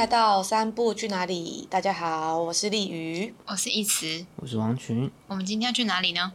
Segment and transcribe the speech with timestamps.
[0.00, 1.68] 欢迎来到三步去哪里？
[1.68, 5.10] 大家好，我是丽瑜，我是一慈，我是王群。
[5.26, 6.32] 我们今天要去哪里呢？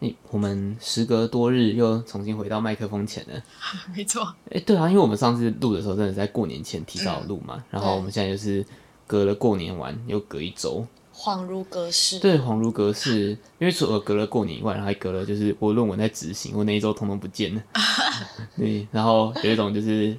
[0.00, 3.40] 欸、我们时隔多日又重新回到麦克风前了。
[3.94, 4.24] 没错。
[4.46, 8.66] 哎、欸，对啊，因为我们上次录的时候真的是在过年前提早录嘛，嗯、然后我们现在就是
[9.06, 10.84] 隔了过年完又隔一周，
[11.14, 12.18] 恍如隔世。
[12.18, 13.38] 对，恍如隔世。
[13.60, 17.62] 因为除了隔了过年以外，然后还隔了就是我论文在执行，我那一周通通不见了。
[18.58, 20.18] 对，然后有一种就是。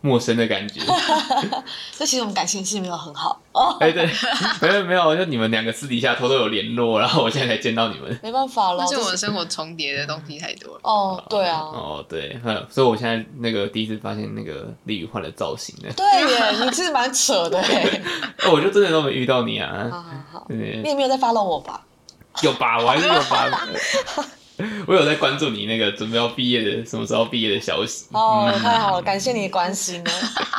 [0.00, 0.80] 陌生的感觉，
[1.96, 3.76] 这其实我们感情是没有很好哦。
[3.80, 4.08] 哎，对，
[4.60, 8.16] 没有没有，就你们两个私底下偷偷有联络，然后我现在才见到你们。
[8.22, 10.80] 没办法了，而且我们生活重叠的东西太多了。
[10.82, 11.58] 哦，对啊。
[11.58, 12.40] 哦，对，
[12.70, 15.92] 所以我现在那个第一次发现那个丽宇换了造型的。
[15.94, 18.00] 对耶，你是蛮扯的哎。
[18.52, 19.88] 我就真的都没遇到你啊。
[19.90, 20.46] 好好好。
[20.48, 21.82] 你也没有在 follow 我吧？
[22.42, 23.68] 有吧，我还是有吧。
[24.86, 30.10] 我有在关注你那个准备要毕业的什么时候毕业的消息哦，太好了，感谢你的关心呢。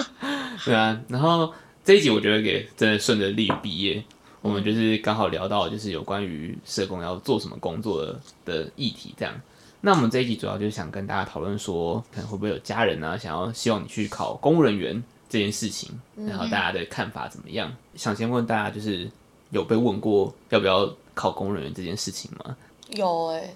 [0.65, 4.03] 对啊，然后这一集我觉得给真的顺着利于毕业，
[4.41, 9.33] 我们就是刚好聊到就是有关于社工要做什么工作的的议题这样。
[9.81, 15.89] 那我们这一集主要就是想跟大家讨论说，可能会不会有家人啊想要希望你去考公务人员这件事情，
[16.27, 17.73] 然后大家的看法怎么样？
[17.95, 19.09] 想先问大家，就是
[19.51, 22.55] 有被问过要不要考公务人员这件事情吗？
[22.89, 23.55] 有哎、欸。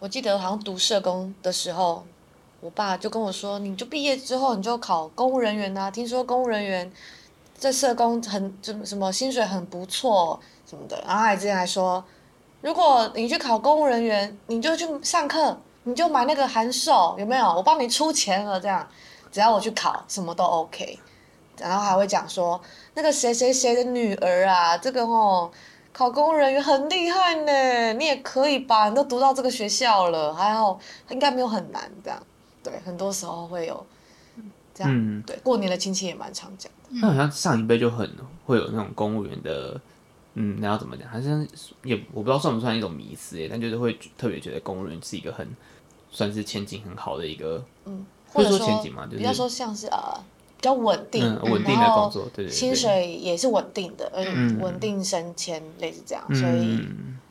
[0.00, 2.02] 我记得好像读社工的时候，
[2.60, 6.90] 我爸就跟我说：“你就毕业之后你就考公务人员呐，听说公务人员
[7.54, 12.02] 在社工很什么什么薪水很不错什么的。”然后还之前还说
[12.62, 17.46] ：“如果你去考公务人员，你就去上课，你就买那个函授，有没有？
[17.52, 18.88] 我帮你出钱了，这样
[19.30, 20.98] 只要我去考，什么都 OK。”
[21.60, 22.58] 然后还会讲说
[22.96, 25.50] ：“那个谁谁谁的女儿啊，这个哦。”
[26.00, 28.88] 考公务人员很厉害呢，你也可以吧？
[28.88, 30.80] 你都读到这个学校了，还好
[31.10, 32.18] 应该没有很难这样。
[32.62, 33.84] 对，很多时候会有
[34.72, 34.90] 这样。
[34.90, 36.88] 嗯、对，过年的亲戚也蛮常讲的。
[37.02, 38.10] 那好像上一辈就很
[38.46, 39.78] 会有那种公务员的，
[40.36, 41.06] 嗯，那要怎么讲？
[41.06, 41.46] 好像
[41.84, 45.46] 也我不知道算不算一种迷思，但就是会特别觉得公务员是一个很
[46.10, 50.18] 算是前景很好的一个，嗯，或者说前景嘛，就是比较说像是呃。
[50.60, 56.78] 比较稳定，嗯、稳定的工作，对薪水也是稳定的，而且稳定升迁，类似这样，嗯、所以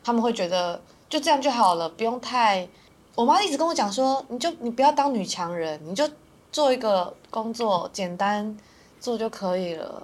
[0.02, 2.68] 他们会觉得就这样就好了，不用太。
[3.14, 6.08] 我妈一直跟我讲说，你就你不要当女强人，你就
[6.50, 8.56] 做一个工作，简单
[8.98, 10.02] 做就可以了。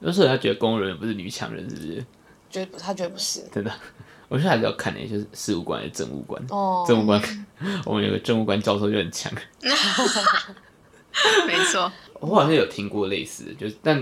[0.00, 2.04] 有时候她觉得公务员不是女强人，是不是？
[2.50, 3.70] 觉得她觉得不是，真的。
[4.28, 6.42] 我现在还是要看的，就是事务官还是政务官。
[6.48, 7.22] 哦，政务官，
[7.86, 9.32] 我们有个政务官教授就很强。
[11.46, 11.92] 没错。
[12.24, 13.98] 我好像有听过类似的，就是但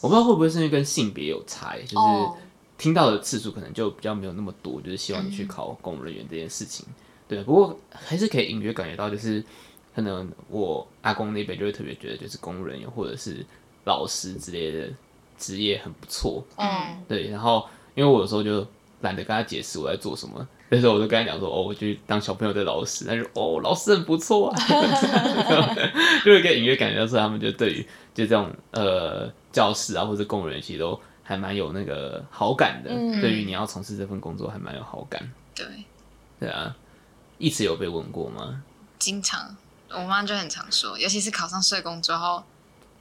[0.00, 2.42] 我不知道会不会是因为跟性别有差，就是
[2.76, 6.86] 听到的次数可能就比较没有那么多，就是希望你去考公务人员这件事情。
[7.26, 9.42] 对，不过还是可以隐约感觉到，就是
[9.94, 13.44] 可能我阿公那边就会特别觉得，就是公务人员或者是
[13.84, 14.92] 老师之类的
[15.38, 16.44] 职业很不错。
[16.56, 17.30] 嗯，对。
[17.30, 18.66] 然后因为我有时候就
[19.00, 20.46] 懒得跟他解释我在做什么。
[20.70, 24.56] 那时候我就跟他讲说，哦，我去当小朋友的老师，他就哦，老师很不错啊，
[26.24, 27.82] 就会跟隐约感觉到说，他们就对于
[28.14, 35.30] 就这种呃教室啊或者工人其实都还蛮有那个好感的，嗯、对于你要从事这份工作还蛮有好感。
[35.54, 35.66] 对，
[36.40, 36.74] 对啊，
[37.38, 38.62] 一直有被问过吗？
[38.98, 39.54] 经常，
[39.90, 42.42] 我妈就很常说，尤其是考上社工之后，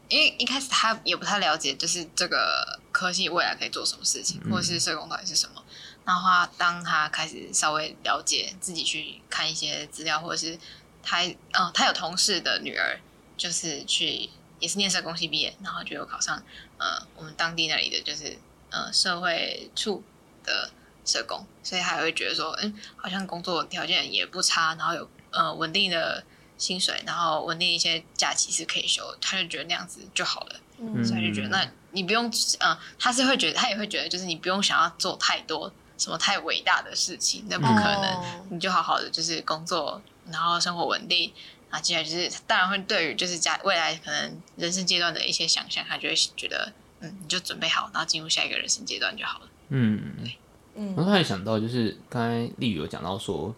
[0.09, 5.62] 因为一开始她也不太了解，就是这个科系未来可以做什么事情，或者是社工到底是什么。
[6.05, 10.59] 然后他当他开始稍微了解，自己去看一些资料，或者是
[11.01, 12.99] 他，哦，他有同事的女儿，
[13.37, 16.43] 就是去也是念社工系毕业，然后就有考上，
[16.77, 18.37] 呃，我们当地那里的就是
[18.69, 20.03] 呃社会处
[20.43, 20.69] 的
[21.05, 26.25] 社工，所以他也会觉得说，嗯，好像工作条件也不差，然后有呃稳定的
[26.57, 32.29] 薪水，然后稳定一些假期是可以休，他就觉得那样子就好了，嗯，所以就觉得那你不用，
[32.59, 35.71] 呃，他是会觉得他也会觉得，就是你不用想要做太多。
[35.97, 37.45] 什么太伟大的事情？
[37.49, 40.01] 那不可能，哦、你就好好的就是工作，
[40.31, 41.31] 然后生活稳定，
[41.69, 49.47] 然后接下来就是当然会对于就是家未来可能人生阶段的一些想象，他就会觉得嗯，你就准备好，然后进入下一个人生阶段就好了。
[49.69, 50.37] 嗯，对，
[50.75, 50.93] 嗯。
[50.95, 53.53] 然后他也想到就是刚才丽宇有讲到说，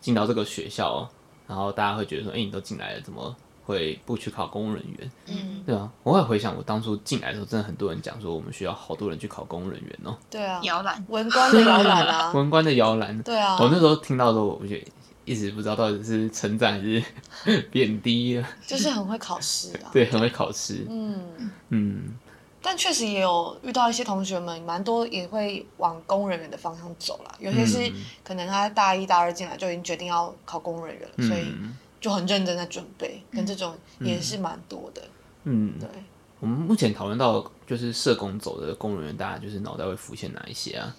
[0.00, 1.08] 进到这个学校，
[1.46, 3.34] 然后大家会觉得说，哎、欸，你都进来了，怎么？
[3.64, 10.16] 会不去考公务人员，嗯，对啊，我会回想我当初进来的时候，真的很多人讲说我们需要好多人去考公务人员哦。
[10.28, 13.16] 对啊，摇篮文官的摇篮啊， 文官的摇篮。
[13.22, 14.74] 对啊，我那时候听到的时候，我就
[15.24, 17.02] 一直不知道到底是称赞还是
[17.70, 18.48] 贬低了。
[18.66, 20.84] 就是很会考试啊， 对，很会考试。
[20.90, 22.16] 嗯嗯，
[22.60, 27.34] 但确实也有遇到一些同学们，蛮多也会往公务人员的方向走了。
[27.38, 27.92] 有些是
[28.24, 31.44] 可能他大一大二进来就已经决定要考公务人员了，嗯、所以。
[32.02, 35.02] 就很认真在准备，跟这种也是蛮多的。
[35.44, 35.88] 嗯，对。
[36.40, 40.96] 我们目前讨论到就是社工走的公务人员，大家就是脑袋会浮现哪一些啊？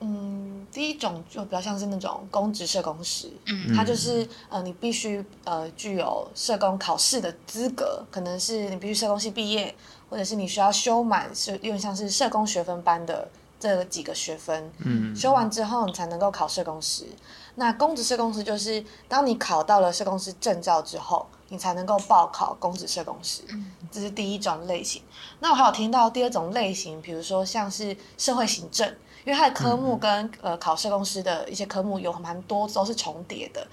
[0.00, 9.74] 嗯，第一种就比较像是那种公职社工师，嗯，他就是呃，你必须呃具有社工考试的资格，可能是你必须社工系毕业，
[10.08, 13.28] 或者是你需要修满是有点像是社工学分班的
[13.60, 17.04] 这几个学分，嗯，修完之后你才能够考社工师。
[17.54, 23.42] 那公职社工师就是当你考到了社工师证照之后，你才能够报考公职社工师，
[23.90, 25.02] 这是第一种类型。
[25.40, 28.94] 那我还有听到第二种类型，比如说像是社会行政。
[29.24, 33.64] 因为它的科目跟、嗯、呃考社工师的一些科目有蛮多都是重叠的，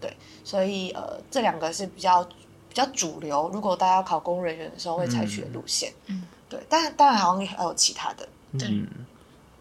[0.00, 3.50] 对，所以呃这两个是比较比较主流。
[3.52, 8.68] 如果大家要考公务人员的时候会采取的路线，嗯，对，但当然好像还有其他的，对。
[8.68, 8.88] 嗯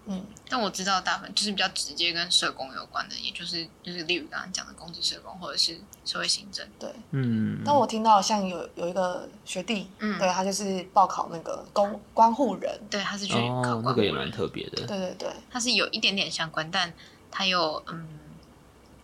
[0.06, 7.62] 嗯，但我知道大部分就是比较直接跟社工有关的，也就是就是例如刚刚讲的公职社工或者是社会行政，对，嗯。
[7.64, 16.94] 但我听到像有有一个学弟，嗯，对他就是报考那个公关护人，对，他是去考关护人，哦，那个也蛮特别的，对对对，他是有一点点相关，但
[17.32, 18.06] 他又嗯，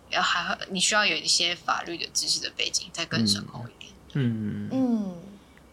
[0.09, 4.67] 要还你需要有一些法律的知识的背景，再更深厚一点，嗯。
[4.69, 5.15] 嗯，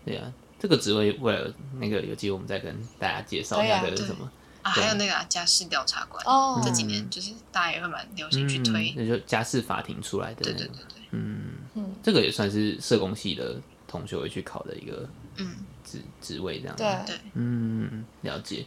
[0.05, 4.31] 对啊，这个职位为了那个有机会我们再跟大家介绍一下这是什么。
[4.65, 6.25] 啊，还有那个家事调查官，
[6.65, 11.43] 这几年就是大家也会蛮流行去推，那就家事法庭出来的，对对对对，嗯。
[11.77, 15.55] 嗯，这个也算是社工系的同学会去考的一个嗯。
[15.85, 16.87] 职职位这样，对。
[17.05, 18.65] 对，嗯，了解，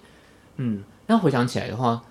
[0.58, 2.04] 嗯，那回想起来的话，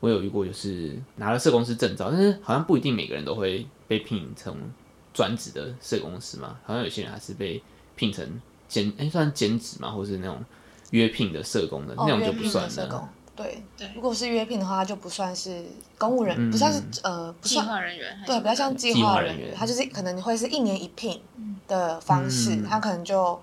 [0.00, 4.56] 我有遇过就是拿了社工师证照，但是好像不一定每个人都会被聘成
[5.14, 7.62] 专职的社工师嘛，好像有些人还是被
[7.94, 10.44] 聘成兼哎算兼职嘛，或是那种
[10.90, 13.08] 约聘的社工的那种就不算了。
[13.38, 15.64] 对对，如果是约聘的话，就不算是
[15.96, 21.22] 公务人，嗯、不算是呃，不算计划人员，对，比较像计划人员，他就是可能会是一年一聘
[21.68, 23.40] 的方式，嗯、他可能就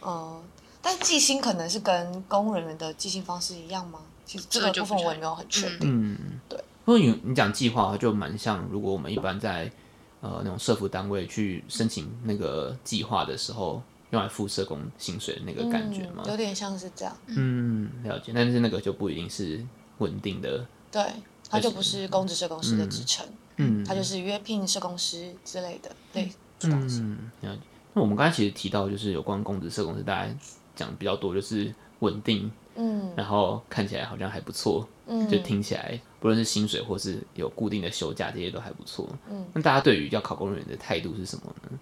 [0.00, 0.42] 呃，
[0.82, 4.00] 但计薪可能是跟公务人员的计薪方式一样吗？
[4.26, 5.88] 其实这个部分我也没有很确定。
[6.12, 6.62] 嗯，对。
[6.84, 9.72] 因为你你讲计划就蛮像，如果我们一般在
[10.20, 13.82] 呃那种社福单位去申请那个计划的时候。
[14.10, 16.24] 用来付社工薪水的那个感觉吗？
[16.26, 17.16] 嗯、有点像是这样。
[17.26, 18.32] 嗯，了解。
[18.34, 19.64] 但是那个就不一定是
[19.98, 20.66] 稳定的。
[20.90, 21.02] 对，
[21.48, 23.24] 它就不是公职社工师的职称。
[23.56, 25.90] 嗯，它就是约聘社工师之类的。
[26.12, 26.28] 对，
[26.64, 27.62] 嗯，了解。
[27.92, 30.34] 那我们刚才其实提到，就是有关公职社工师，大家
[30.74, 32.50] 讲比较多，就是稳定。
[32.74, 33.12] 嗯。
[33.16, 34.88] 然后看起来好像还不错。
[35.06, 35.28] 嗯。
[35.28, 39.08] 就听起来，不论是薪水或是有固定的休假，这些都还不错。
[39.30, 39.46] 嗯。
[39.52, 41.78] 那大家对于要考公务员的态度是什么呢？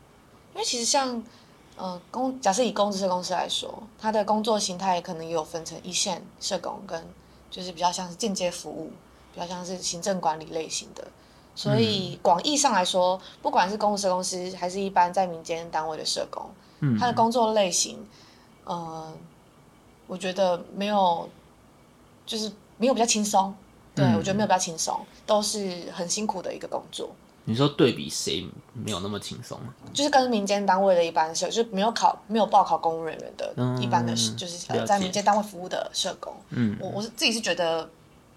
[0.53, 1.23] 因为其实像。
[1.79, 7.07] 呃，公假设以公职社工师来说，他的工作形态可能也有分成一线社工跟
[7.51, 8.91] 就是比较像是间接服务，
[9.33, 11.07] 比较像是行政管理类型的。
[11.55, 16.51] 所以广义上来说，不管是公职社工师还是一般在民间单位的社工，
[16.99, 18.05] 他的工作类型，
[18.65, 19.13] 呃，
[20.07, 21.29] 我觉得没有，
[22.27, 23.55] 就是没有比较轻松。
[23.95, 27.11] 对，我觉得没有比较轻松，都是很辛苦的一个工作。
[27.49, 29.59] 你说对比谁没有那么轻松？
[29.95, 36.31] 就是跟民间单位的一般社，就是没有考、没有报考公务人员的一般的，嗯、就是在民间单位服务的社工。
[36.51, 37.89] 嗯，我我是自己是觉得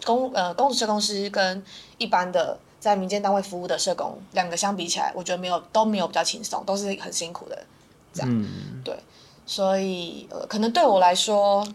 [0.05, 1.61] 公呃公职社工师跟
[1.97, 7.65] 一般的在民间单位服务的社工两个相比起来，我觉得没有都没有比较轻松，都是很辛苦的。
[8.13, 8.97] 这样，嗯、对，
[9.45, 11.67] 所以呃，可能对我来说，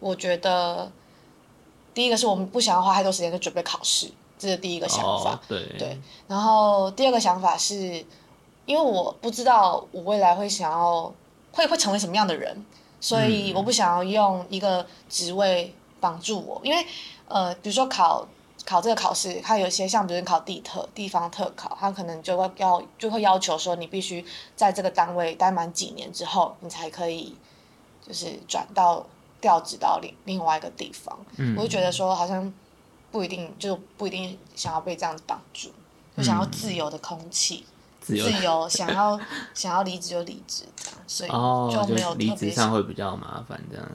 [0.00, 0.90] 我觉得
[1.92, 4.10] 第一个是我们不想要花太多时间去准备考试。
[4.42, 5.96] 这是第一个想法，哦、对，对，
[6.26, 8.04] 然后第二个想法是，
[8.66, 11.14] 因为我不知道我未来会想要
[11.52, 12.66] 会会成为什么样的人，
[13.00, 16.84] 所以我不想要用一个职位绑住我，因为
[17.28, 18.26] 呃，比如说考
[18.66, 24.24] 考这个考试，它有一些像比如考地特地方特考，它可能就会要就会要求说你必须
[24.56, 27.36] 在这个单位待满几年之后，你才可以
[28.04, 29.06] 就是转到
[29.40, 32.52] 调职到另另外一个地方，嗯、我就觉得说好像。
[33.12, 35.68] 不一定就不一定想要被这样子绑住，
[36.16, 37.64] 就想要自由的空气，
[38.00, 39.20] 自由 想要
[39.54, 41.30] 想要离职就离职这样，所以
[41.86, 43.88] 就没有离职上会比较麻烦这样。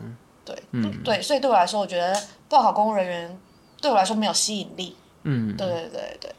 [0.45, 2.15] 对，嗯，对，所以对我来说，我觉得
[2.47, 3.39] 报考公务人员
[3.81, 4.95] 对我来说没有吸引力。
[5.23, 6.35] 嗯，对对对对。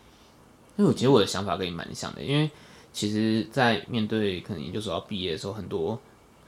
[0.76, 2.48] 因为我觉得我的想法跟你蛮像的，因为
[2.92, 5.98] 其实，在面对可能研究所要毕业的时候，很多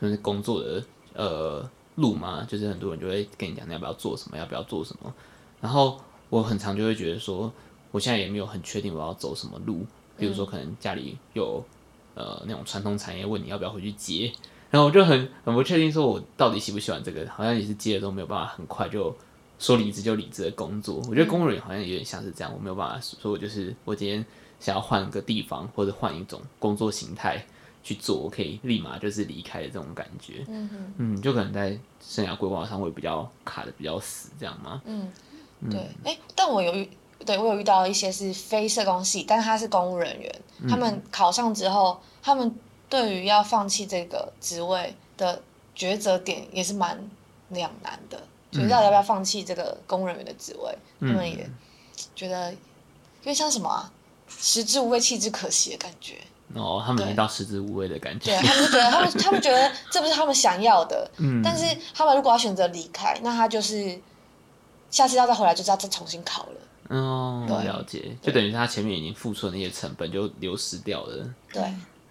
[0.01, 0.83] 就是工作的
[1.15, 5.13] 呃路嘛，就是很多人就会跟你讲，你要不要做什么，要不要做什么，
[5.61, 6.01] 然后。
[6.31, 7.53] 我很常就会觉得说，
[7.91, 9.85] 我现在也没有很确定我要走什么路。
[10.17, 11.65] 比如说，可能家里有
[12.15, 14.31] 呃那种传统产业，问你要不要回去接，
[14.71, 19.17] 然后我就很很不确定，说我到底喜不喜欢这个，好像也是接了都没有办法很快就
[19.59, 20.97] 说离职就离职的工作。
[21.09, 24.25] 我觉得公务员好像有点像是这样，我没有办法说我就是我今天
[24.61, 27.43] 想要换个地方或者换一种工作形态，
[27.83, 30.45] 去做，我可以立马就是离开的这种感觉。
[30.49, 34.83] 嗯嗯，就可能在生涯规划上会比较卡的比较死，这样吗？
[34.85, 35.09] 嗯，
[35.69, 35.81] 对。
[36.05, 36.89] 哎、欸，但我有遇，
[37.27, 40.33] 对我有遇到一些是非社工系，但他是公务人员，
[40.69, 42.55] 他们考上之后，他们
[42.89, 45.43] 对于要放弃这个职位的
[45.77, 46.99] 抉择点也是蛮
[47.49, 51.49] 两难的，就是到底要不要放弃这个公务人员的职位，嗯、他们也
[52.15, 52.59] 觉得，因
[53.27, 53.93] 为像什么啊，
[54.29, 56.17] 食之无味，弃之可惜的感觉。
[56.55, 58.37] 哦，他们已经到食之无味的感觉。
[58.37, 61.09] 对，他们觉得，他们他们觉得这不是他们想要的。
[61.19, 61.41] 嗯。
[61.45, 61.65] 但是
[61.95, 63.97] 他们如果要选择离开，那他就是
[64.91, 66.61] 下次要再回来，就是要再重新考了。
[66.89, 71.35] 哦，了解，就等于他前面已经付出的那些成本就流失掉了。
[71.53, 71.63] 对，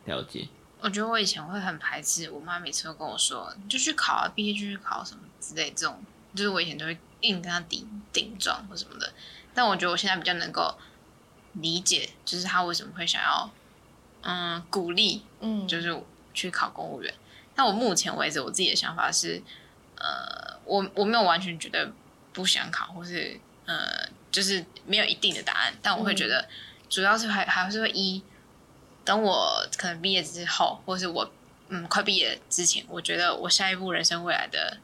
[0.05, 0.47] 了解。
[0.81, 6.01] 我觉得我以前会很排斥，我妈每次都跟我说，就去考啊，毕业就去考什么之类这种，
[6.33, 9.11] 就是我以前都会硬跟他顶顶撞或什么的。
[9.53, 10.73] 但我觉得我现在比较能够
[11.53, 13.49] 理解，就是他为什么会想要。
[14.21, 15.97] 嗯，鼓励，嗯，就是
[16.33, 17.13] 去考公务员。
[17.55, 19.41] 那、嗯、我目前为止，我自己的想法是，
[19.95, 21.89] 呃，我我没有完全觉得
[22.33, 25.73] 不想考，或是呃，就是没有一定的答案。
[25.81, 26.47] 但我会觉得，
[26.89, 28.21] 主要是还还是会一，
[29.03, 31.31] 等我可能毕业之后，或是我
[31.69, 34.77] 嗯快毕业之前，我觉得我下一步人生未来的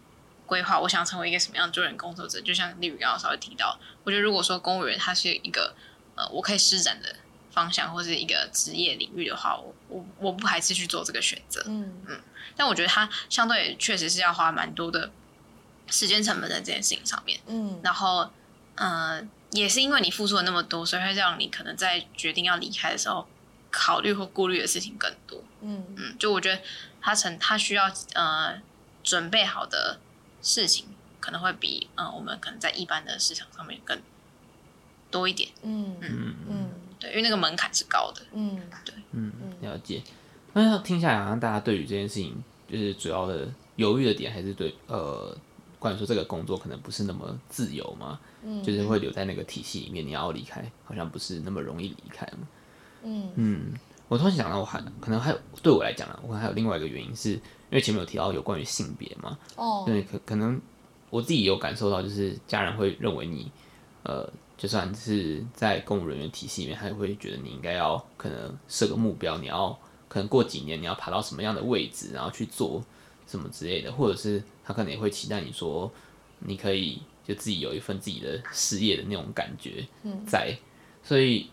[0.46, 2.42] 规划，我想成为一个什么样的助人工作者。
[2.42, 5.76] 就像丽宇刚刚稍微提到，我觉得如果说公务员它是一个
[6.16, 7.16] 呃，我可以施展的。
[7.52, 11.64] 方向或是一个职业领域的话，我我我不排斥去做这个选择。
[11.68, 12.22] 嗯嗯，
[12.54, 15.10] 但我觉得它相对确实是要花蛮多的
[15.88, 17.40] 时间成本在这件事情上面。
[17.48, 18.30] 嗯，然后
[18.76, 23.28] 呃，也是因为你付出了那么多，所以会让你可能在决定要离开的时候，
[23.72, 25.44] 考虑或顾虑的事情更多。
[25.62, 26.62] 嗯嗯，就我觉得
[27.02, 28.62] 他成他需要呃
[29.04, 30.00] 准备好的
[30.42, 30.86] 事情，
[31.20, 34.00] 可能会比嗯、呃、我们可能在一般的市场上面更
[35.10, 35.50] 多一点。
[35.64, 36.36] 嗯嗯嗯。
[36.50, 38.22] 嗯对，因为那个门槛是高的。
[38.32, 40.02] 嗯，对，嗯，了解。
[40.54, 45.38] 那听下来，好像大家对于这件事情，就是主要的犹豫的点，还是对呃，
[45.80, 52.48] 关于说这个工作可能不是那么自由嘛，嗯，就是会留在那个体系里面，你要离开，好像不是那么容易离开嘛。
[53.04, 53.74] 嗯嗯，
[54.08, 57.42] 我突然想到，我还可能还有对我来讲呢，我还有另外一个原因，是因
[57.72, 59.38] 为前面有提到有关于性别嘛。
[59.56, 60.60] 哦，对，可可能
[61.10, 63.52] 我自己有感受到，就是家人会认为你，
[64.04, 64.30] 呃。
[64.58, 69.78] 就算是在公务人员体系里面，他也会觉得你应该要可能设个目标，你要
[70.08, 72.82] 可能过几年你要爬到什么样的位置，然后去做
[73.28, 75.92] 什么之类的，或者是他可能也会期待你说，
[76.40, 79.86] 你可以就自己有一份自己的事业的那种感觉
[80.28, 80.56] 在。
[81.04, 81.50] 所以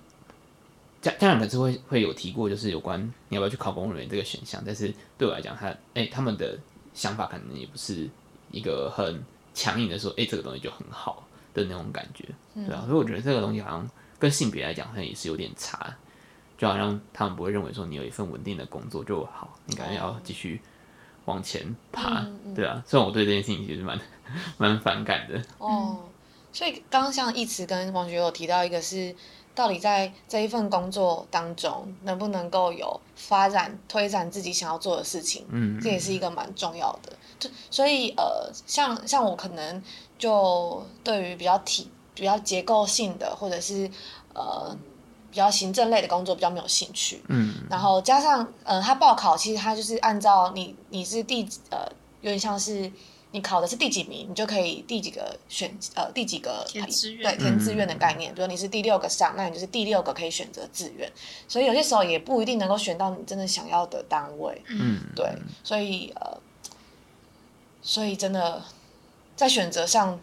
[1.00, 6.58] 家家长可是会会有提过，就是有关你要不要去考公务员这个选项，但是对我来讲，他哎、欸、他们的
[6.94, 8.08] 想法可能也不是
[8.50, 9.22] 一个很
[9.54, 11.26] 强硬的说，哎、欸、这个东西就很好。
[11.54, 12.24] 的那种感觉，
[12.54, 15.94] 对啊，所以我觉得这个东西好像跟性别来讲，好像也是有点差，
[16.56, 20.58] 就好像他们不会认为说你有一份稳定的工作就好，你感觉要继续
[21.24, 22.82] 往前爬，对啊。
[22.86, 23.98] 虽然我对这件事情其实蛮
[24.58, 25.42] 蛮反感的。
[25.58, 25.98] 哦，
[26.52, 29.14] 所以刚刚像一慈跟王学友提到一个是，
[29.54, 37.12] 到底在这一份工作当中能不能够有发展推展自己想要做的事情，嗯，这也是一个蛮重要的。
[37.38, 39.82] 就所以呃，像像我可能。
[40.18, 43.90] 就对于比较体、比较结构性的，或者是
[44.32, 44.72] 呃
[45.32, 47.20] 比较行政类的工作比较没有兴趣。
[47.26, 47.54] 嗯。
[47.68, 51.78] 然后加上呃，他报考其实他就是按照你你是第呃
[52.20, 52.92] 有点像是
[53.32, 58.32] 你考的是第几名，你就可以第几个选呃第几个填志愿对填志愿的概念。
[58.32, 61.10] 比如你是第六个上，那你就是第六个可以选择志愿。
[61.48, 64.62] 所以有些时候也不一定能够选到你真的想要的单位。
[64.68, 65.00] 嗯。
[65.16, 65.26] 对，
[65.64, 66.38] 所以呃，
[67.82, 68.62] 所以真的。
[69.34, 70.20] 在选择上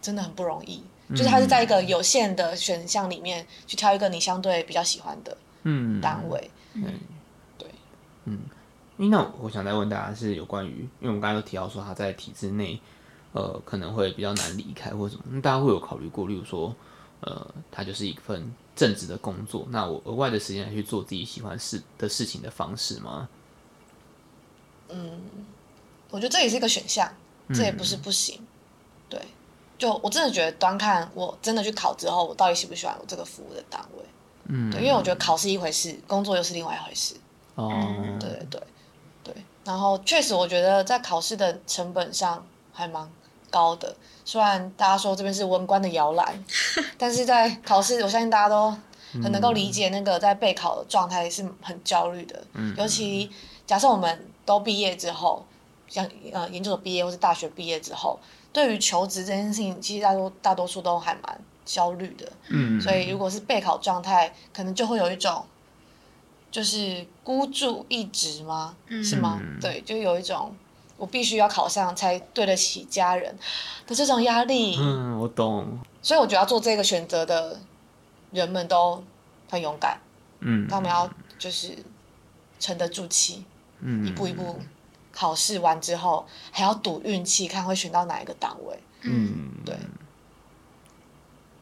[0.00, 6.00] 真的很不容易，嗯、就是它是在一个有限的选项里面去挑一个你相对比较喜欢的嗯。
[6.00, 6.50] 单位。
[6.72, 7.00] 嗯，嗯
[7.56, 7.68] 对。
[8.24, 8.40] 嗯，
[8.96, 12.80] 那我想再问大家是有关于，因为我们刚才都提到说他在体制内
[13.32, 16.74] 呃可能会比较难离开或什么，那大家会有考虑过，例如说
[17.20, 23.28] 呃他就是一份正职的工作，那我额外的时间来去做自己喜欢事的事情的方式吗？
[24.88, 25.20] 嗯，
[26.10, 27.12] 我觉得这也是一个选项。
[27.54, 28.46] 这也不是不行，嗯、
[29.08, 29.20] 对，
[29.78, 34.04] 就我真的觉得端看我真的去考之后，我到底喜不喜欢我这个服务的单位，
[34.48, 37.14] 嗯，对，因为我觉得考试一回事，工作又是另外一回事，
[37.54, 37.70] 哦，
[38.18, 38.62] 对对对
[39.24, 43.06] 对，然后确实我觉得在考试的成本上还蛮
[43.50, 46.44] 高的，虽然大家说这边是文官的摇篮，
[46.96, 48.70] 但是在考试，我相信大家都
[49.22, 53.30] 很能够理解那个在备考的状态是很焦虑的，嗯，尤其
[53.66, 55.44] 假设我们都毕业之后。
[55.88, 58.18] 像呃研究所毕业或是大学毕业之后，
[58.56, 62.26] 对于求职这件事情，其实大多大多数都还蛮焦虑的。
[62.48, 65.44] 嗯，所以如果是备考状态，可能就会有一种，
[66.50, 68.74] 就是孤注一掷吗？
[68.86, 69.38] 嗯是吗？
[69.60, 70.56] 对，就有一种
[70.96, 73.36] 我必须要考上才对得起家人
[73.86, 74.78] 的这种压力。
[74.80, 75.78] 嗯，我懂。
[76.00, 77.60] 所以我觉得要做这个选择的
[78.30, 79.04] 人们都
[79.50, 80.00] 很勇敢，
[80.40, 81.76] 嗯，他们要就是
[82.58, 83.44] 沉得住气，
[83.80, 84.58] 嗯一步一步
[85.16, 88.78] 考试完之后还要赌运气，看会选到哪一个单位。
[89.00, 89.74] 嗯，对，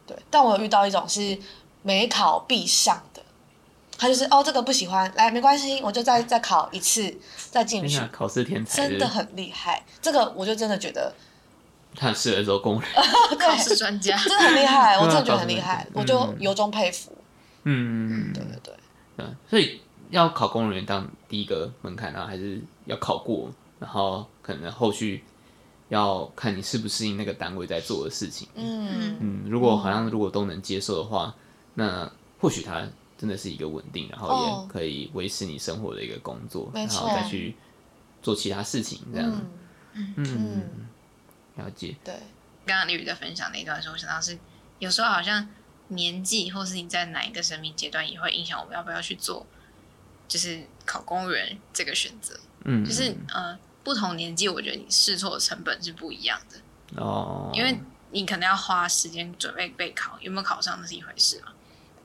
[0.09, 1.39] 对，但我有遇到一种是
[1.83, 3.23] 每考必上的，
[3.97, 7.17] 他就是哦这个不喜欢，来没关系，我就再再考一次，
[7.53, 9.85] 再进去，，考试天才真的很厉害。
[10.03, 11.15] 这个我就真的觉得
[11.95, 12.91] 他很适合做工人。
[13.39, 17.17] 考试专家，真的很厉害，我真的觉得很厉害， 我就由衷佩服。
[17.63, 18.75] 嗯，对对对，
[19.17, 19.81] 对，所以
[20.15, 25.25] 要考公务员当第一个门槛啊，还是要考过，然后可能后续
[25.89, 28.47] 要看你适不适应那个单位在做的事情。
[28.55, 31.35] 嗯嗯，如果好像如果都能接受的话，
[31.75, 32.87] 那或许它
[33.19, 37.57] 真的是一个稳定，然后哦也可以维持你生活的一个工作，然后再去
[38.23, 39.29] 做其他事情，这样。
[39.95, 40.89] 嗯嗯，嗯，
[41.57, 41.97] 了解。
[42.05, 42.15] 对，
[42.65, 44.39] 刚刚李宇在分享那一段的时候，我想到是
[44.79, 45.49] 有时候好像
[45.89, 49.45] 年纪，或是你在哪一个生命阶段，也会影响我们要不要去做，
[50.29, 52.39] 就是考公务员这个选择。
[52.65, 57.79] 嗯，就是呃，不同年纪，我觉得你试错的成本是不一样的，哦，因为
[58.11, 61.53] 你可能要花时间准备备考，有没有考上那是一回事嘛。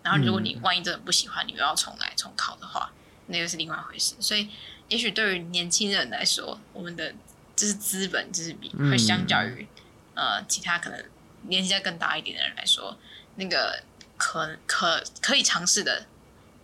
[0.01, 2.91] 然后如果你万一真的不喜欢，你又要重来重考的话，
[3.27, 4.15] 那又是另外一回事。
[4.19, 4.49] 所以，
[4.87, 7.13] 也许对于年轻人来说，我们的
[7.55, 9.67] 就是资本，就是比会相较于、
[10.15, 11.05] 呃其他可能
[11.43, 12.97] 年纪再更大一点的人来说，
[13.35, 13.83] 那个
[14.17, 16.05] 可可可以尝试的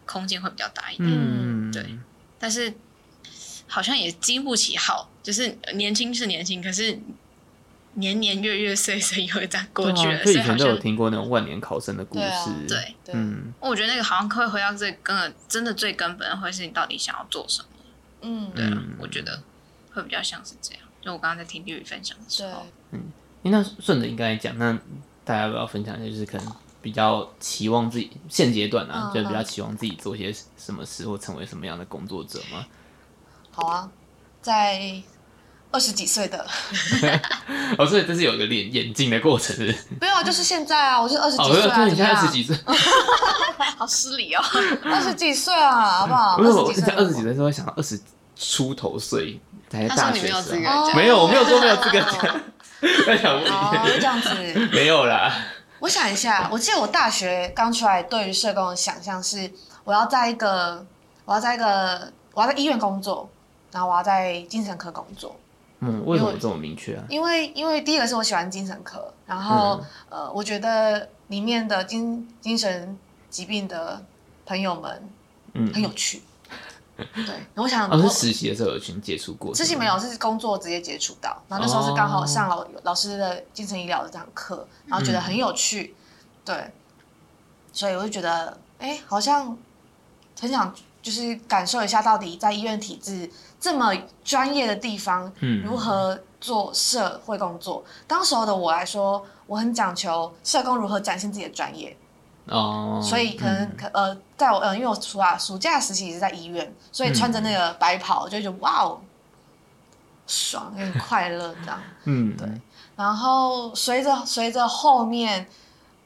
[0.06, 1.10] 空间会比较大一点。
[1.10, 1.35] 嗯，
[1.82, 1.98] 对。
[2.39, 2.74] 但是
[3.67, 7.00] 好像也经不起耗，就是年轻是年轻，可是
[7.96, 13.16] 年年月月岁岁又这样过去了，所以好前都有听过那种万年考生的故对啊事，对对。
[13.16, 13.53] 嗯。
[13.59, 17.68] 我觉得那个好像会回到最根本，真的最根本，会是你到底想要做什么。
[18.22, 18.96] 嗯，对啊，嗯。
[19.00, 19.42] 我觉得
[19.94, 20.81] 会比较像是这样。
[21.01, 23.11] 就我刚刚在听绿宇分享的时对，候，嗯
[23.44, 24.74] 那顺着应该讲，那
[25.24, 26.55] 大家要不要分享一下，就是可能
[26.86, 32.64] 比较期望自己现阶段啊，嗯就比较期望自己做些什么事或成为什么样的工作者吗？
[33.50, 33.90] 好啊，
[34.40, 35.02] 在
[35.72, 36.46] 二十几岁的，
[37.80, 39.78] 哦，所以这是有一个练演进的过程，是不是？
[40.00, 42.56] 没有啊，就是现在啊，我是二十几哦，岁啊，对，你现在二十几岁，
[43.78, 44.44] 好失礼哦。
[44.84, 46.38] 二十几岁啊，好不好？
[46.38, 48.00] 不是我二十几岁，在二十几岁的时候会想到二十
[48.36, 49.40] 出头岁
[49.72, 50.22] 才他大学
[50.96, 52.40] 没有我没有说没有资格讲，
[53.08, 54.30] 在想哦，这样子。
[54.72, 55.34] 没有啦，
[55.86, 59.52] 我想一下，我记得我大学刚出来，对于社工的想象是，
[59.84, 60.84] 我要在一个，
[61.26, 63.30] 我要在一个，我要在医院工作，
[63.72, 65.36] 然后我要在精神科工作。
[65.82, 67.04] 嗯，为什么这么明确啊？
[67.08, 72.98] 因为因为第一个是我喜欢精神科，然后、呃，我觉得里面的精精神
[73.30, 74.04] 疾病的
[74.44, 75.08] 朋友们
[75.54, 76.24] 嗯，很有趣。
[76.98, 85.94] 对，我想， 哦，我是实习的时候有群接触过，实习没有，是工作直接接触到，然后那时候是刚好上老、老师的精神医疗的这堂课，然后觉得很有趣，
[86.44, 86.72] 对，
[87.74, 89.58] 所以我就觉得，哎，好像
[90.40, 93.29] 很想就是感受一下，到底在医院体制
[93.60, 97.84] 这么专业的地方，嗯如何做社会工作。
[98.08, 101.96] 当时候的我来说，我很讲求社工如何展现自己的专业。
[102.48, 109.00] 哦，所以可能嗯可呃，在我呃，因为我暑假暑假时期是在医院，所以穿着那个白袍，我就觉得哇哦，
[110.27, 111.81] 爽，有点快乐这样。
[112.05, 112.48] 嗯，对
[112.96, 115.46] 然后随着随着后面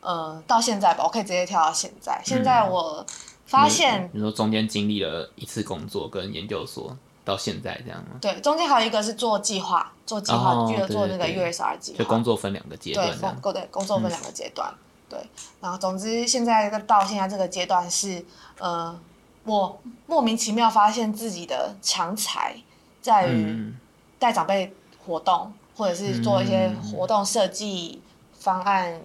[0.01, 2.21] 呃到现在吧，我可以直接跳到现在。
[2.25, 3.05] 现在我
[3.45, 8.17] 发现，你说中间经历了一次工作跟研究所到现在这样吗？
[8.21, 11.97] 对，中间还有一个是做计划，做计哦划，做做那个 USR 计划。
[11.99, 14.73] 就工作分两个阶，段工对工作分两个阶段，
[15.09, 15.19] 对，
[15.59, 18.23] 然后总之现在到现在这个阶段是，
[18.59, 18.97] 呃，
[19.43, 22.55] 我莫名其妙发现自己的强才
[23.01, 23.75] 在于嗯
[24.19, 28.01] 带长辈活动，或者是做一些活动设计
[28.37, 29.01] 方案、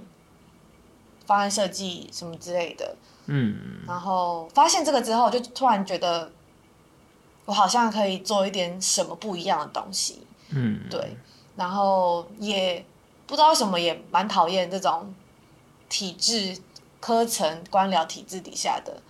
[1.24, 3.82] 方案设计什么之类的，嗯。
[3.86, 6.30] 然后发现这个之后，就突然觉得
[7.46, 11.16] 我好像可以做一点什么不一样的东西，嗯，对，
[11.56, 12.84] 然后也
[13.26, 15.14] 不知道为什么也蛮讨厌这种
[15.94, 16.58] 体制、
[16.98, 19.00] 科层、官僚体制底下的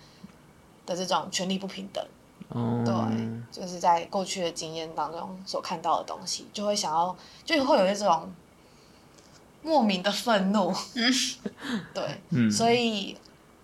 [0.85, 2.05] 的这种权力不平等。
[2.49, 2.93] 哦，对，
[3.51, 8.31] 就是在过去的经验当中所看到的东西，就会想要，就会有一种
[9.63, 10.71] 莫名的愤怒。
[11.91, 13.17] 对，嗯所以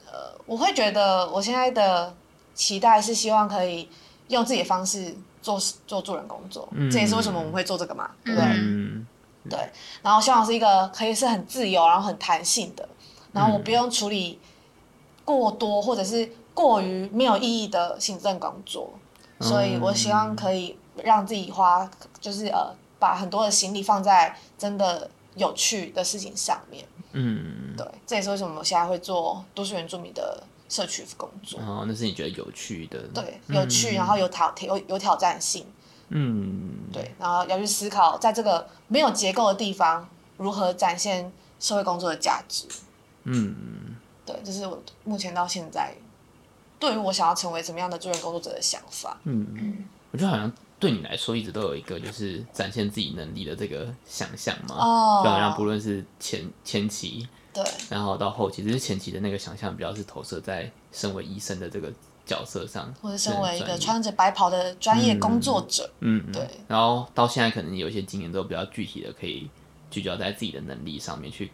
[0.08, 2.12] 呃，我会觉得我现在的
[2.56, 3.88] 期待是希望可以
[4.30, 8.50] 用自己的方式做做助人工作，嗯这也是为什么我们会做这个嘛，对不对？
[8.50, 9.06] 嗯
[9.48, 9.60] 对，
[10.04, 12.88] 然后希望是一个可以是很自由，然后很弹性的，
[13.32, 14.40] 然后我不用处理
[15.24, 18.94] 过多或者是过于没有意义的行政工作，
[19.40, 21.90] 所以我希望可以让自己花，
[22.20, 26.86] 就是呃，把很多的心力放在真的有趣的事情上面。
[27.14, 31.60] 嗯，对，这也是为什么我现在会做都市原住民的社区工作。
[31.60, 33.00] 哦，那是你觉得有趣的？
[33.14, 35.66] 对，有趣，嗯、然后有挑有有挑战性。
[36.10, 42.66] 嗯，对，然后要去思考，在这个没有结构的地方，如何展现社会工作的价值。
[43.24, 45.94] 嗯，对，这是我目前到现在
[46.80, 49.18] 对于我想要成为什么样的助人工作者的想法。
[49.26, 54.76] 嗯嗯，我觉得好像对你来说一直都有一个就是展现自己能力的这个想象嘛。
[54.76, 61.94] 哦，就好像不论是前前期，对，然后到后期，只是前期的那个想象比较是投射在身为医生的这个
[62.26, 65.88] 角色上，或者身为一个穿着白袍的专业工作者。
[66.00, 66.48] 嗯，嗯对。
[66.68, 69.48] 然后到现在可能有一些经验都比较具体的，可以
[69.92, 71.52] 聚焦在自己的能力上面去。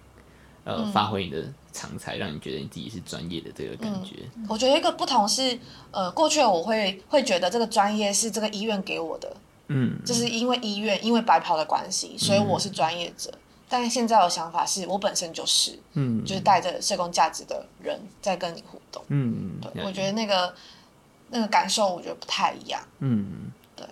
[0.67, 4.17] 呃，发挥你的长才，让你觉得你自己是专业的这个感觉。
[4.35, 5.57] 嗯，我觉得一个不同是，
[5.91, 9.33] 呃，过去我会会觉得这个专业是这个医院给我的，
[9.67, 13.31] 嗯，就是因为医院因为白袍的关系，所以我是专业者。
[13.31, 20.53] 嗯，但是现在我想法是我本身就是，嗯，就是带着社工价值的人在跟你互动，嗯，对，我觉得那个
[21.29, 23.87] 那个感受我觉得不太一样，嗯，对，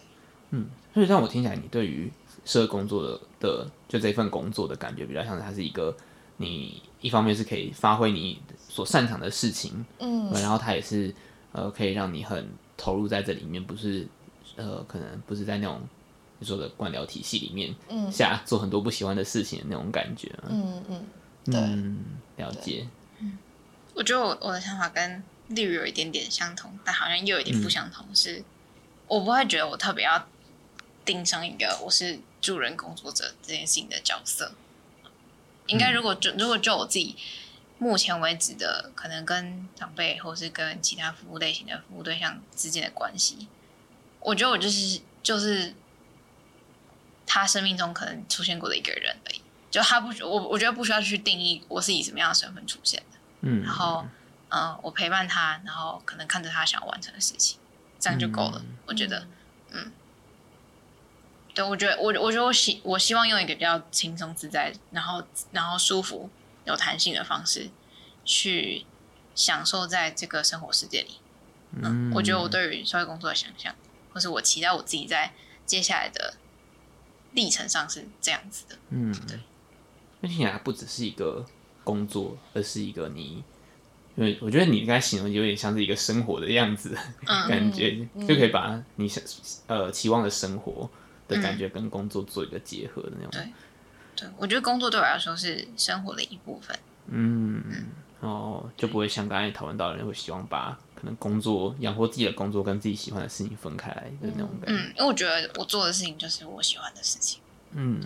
[0.49, 2.11] 嗯，所以让我听起来，你对于
[2.43, 5.95] 社工作的的就这份工作的感觉，比较像是它是一个。
[6.37, 11.13] 你一方面是可以发挥你所擅长的事情，嗯，然后它也是
[11.51, 14.07] 呃可以让你很投入在这里面，不是
[14.55, 15.81] 呃可能不是在那种
[16.39, 21.05] 你说的官僚体系里面，嗯，下做很多不喜欢的事情的那种感觉，嗯嗯，
[21.45, 21.99] 对，嗯，
[22.35, 22.87] 了解，
[23.19, 23.37] 嗯，
[23.93, 28.43] 我觉得我我的想法跟例如有一点点相同，但好像又有一点不相同，是
[29.07, 30.27] 我不会觉得我特别要
[31.05, 34.51] 盯上一个我是助人工作者这件事情的角色。
[35.67, 37.15] 应该，如果就如果就我自己
[37.77, 43.47] 目前为止的可能跟长辈或是跟其他服务类型的服务对象之间的关系，
[44.19, 45.73] 我觉得我就是就是
[47.25, 49.41] 他生命中可能出现过的一个人而已。
[49.71, 53.17] 就他不，我我觉得不需要去定义我是以什么样的身份出现的。
[53.41, 54.07] 嗯，然后
[54.49, 57.59] 嗯、呃，我陪伴他，然后可能看着他想要完成的事情，
[57.99, 58.61] 这样就够了。
[58.63, 59.27] 嗯、我觉得，
[59.71, 59.91] 嗯。
[61.55, 66.29] 对，我觉得我我觉得我希我希望用一个比较轻松自在，然后然后舒服、
[66.65, 67.69] 有弹性的方式
[68.25, 68.85] 去
[69.33, 71.17] 享受在这个生活世界里。
[71.81, 73.73] 嗯，我觉得我对于社会工作的想象，
[74.13, 75.33] 或是我期待我自己在
[75.65, 76.35] 接下来的
[77.31, 78.77] 历程上是这样子的。
[78.89, 79.39] 嗯，对。
[80.19, 81.45] 那听起来不只是一个
[81.85, 83.43] 工作，而是一个你，
[84.15, 89.23] 因为我觉得你应该形容有点像是一个生活的样子， 嗯、感觉就可以把你想
[89.67, 90.89] 呃期望的生活。
[91.27, 93.31] 的感觉跟工作做一个结合的那种，
[94.15, 96.77] 对，对，我觉得工作对我来说是生活的一部分。
[97.07, 97.63] 嗯，
[98.19, 104.81] 哦，就不会像刚才讨论到的人会希望把可能工作养活自己的工作跟自己喜欢的事情分开来的那种感觉。
[104.81, 107.41] 嗯，因为我觉得我做的事情就是我喜欢的事情。
[107.71, 108.01] 嗯，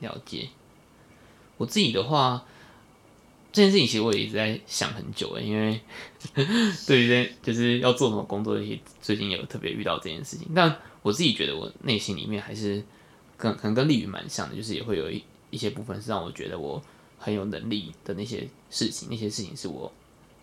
[0.00, 0.48] 了解。
[1.58, 2.44] 我自己的话，
[3.56, 5.80] 这件事情其实我也一直在想很久诶，因为
[6.86, 8.58] 对于这就是要做什么工作，
[9.00, 10.76] 最近有特别遇到这件事情，但。
[11.02, 12.82] 我自己觉得，我内心里面还是
[13.36, 16.82] 跟可能跟丽宇蛮像的，就是也会有一一些部分是让我觉得我
[17.16, 19.92] 很有能力的那些事情，那些事情是我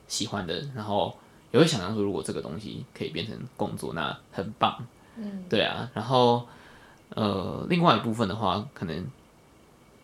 [0.07, 1.13] 喜欢的，然后
[1.51, 4.87] 也会想象说，如果这个东西可以变成工作，那很棒。
[5.17, 5.91] 嗯，对啊。
[5.93, 6.47] 然后
[7.09, 9.05] 呃，另外一部分的话，可能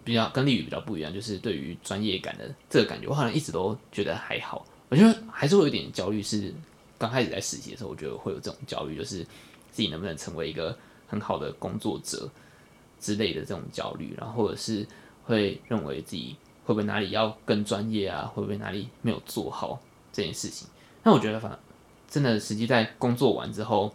[0.10, 4.66] 比较跟丽宇比较不一样，就是对于专业感的这个感觉，我好像一直都觉得还好。
[4.90, 6.54] 我觉得还是会有点焦虑，是
[6.98, 9.26] 刚开始在实习的时候，我觉得会有这种焦虑，就是。
[9.72, 10.76] 自己能不能成为一个
[11.08, 12.28] 很好的工作者
[13.00, 14.86] 之类的这种焦虑，然后或者是
[15.24, 19.80] 会认为自己会不会哪里要更专业啊，会不会哪里没有做好
[20.12, 20.68] 这件事情？
[21.04, 21.60] 那我觉得，反正
[22.10, 23.94] 真的实际在工作完之后，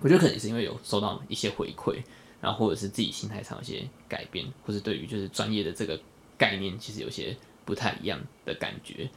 [0.00, 2.00] 我觉得可能是因为有收到一些回馈，
[2.44, 5.98] 然后或者是自己心态上有些改变，或是对于就是专业的这个
[6.38, 9.10] 概念其实有些不太一样的感觉，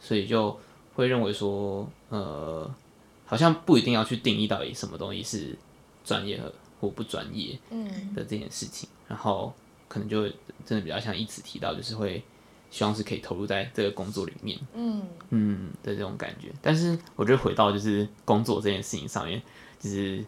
[0.00, 0.58] 所以就
[0.94, 2.74] 会认为说，呃。
[3.26, 5.56] 好像不一定要去定义到底什么东西是
[6.04, 6.38] 专业
[6.78, 7.58] 或不专业
[8.14, 9.50] 的这件事情，然后
[9.88, 10.28] 可能就
[10.66, 12.22] 真的比较像一直提到，就是会
[12.70, 16.52] 希望是可以投入在这个工作里面，嗯嗯的这种感觉。
[16.60, 19.40] 但是我觉得回到就是工作这件事情上面，
[19.80, 20.22] 就是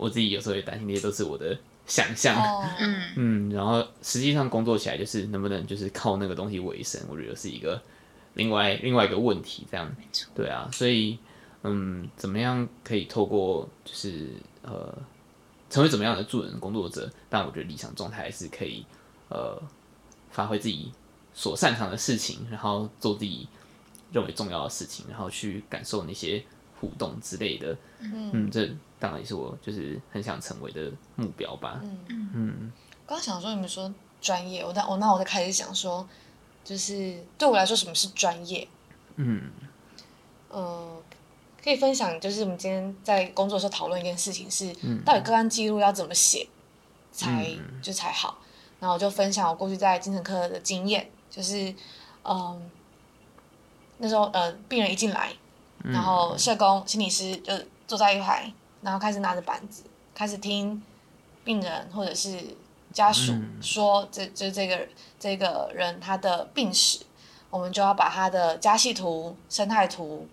[0.00, 2.34] 我自己有时候也担心，那些都是我的想象，
[2.80, 7.80] 嗯嗯，然后实际上工作起来就是能不能就是靠那个东西为生，我觉得是一个
[8.34, 11.18] 另外另外一个问题，这样没错，对啊，所以。
[11.62, 14.30] 嗯，怎么样可以透过就是
[14.62, 14.90] 呃，
[15.68, 17.12] 成为怎么样的助人工作者？
[17.28, 18.82] 但我觉得理想状态还是可以
[19.28, 19.60] 呃，
[20.30, 20.90] 发挥自己
[21.34, 23.46] 所擅长的事情，然后做自己
[24.10, 26.42] 认为重要的事情，然后去感受那些
[26.80, 27.76] 互动之类的。
[28.00, 28.66] 嗯嗯，这
[29.00, 31.80] 当然也是我就是很想成为的目标吧。
[31.82, 32.72] 嗯嗯
[33.06, 36.06] 刚刚想说你们说专业，我那我那我在开始想说，
[36.62, 38.68] 就是对我来说什么是专业？
[39.16, 39.50] 嗯
[40.48, 41.02] 呃，
[41.62, 46.48] 可以分享，就是我们今天在工作的时候讨论一件事情是，嗯到底个案记录要怎么写
[47.12, 48.38] 才、嗯就才好。
[48.78, 51.74] 然后我就分享我过去在精神科的经验，就是
[52.24, 52.70] 嗯，
[53.98, 55.32] 那时候呃病人一进来，
[55.84, 57.52] 嗯然后社工、心理师就
[57.86, 58.50] 坐在一排，
[58.82, 60.82] 然后开始拿着板子，开始听
[61.44, 62.56] 病人或者是
[62.92, 64.88] 家属嗯说这这这个
[65.18, 67.00] 这个人他的病史，
[67.50, 70.26] 我们就要把他的家系图、生态图，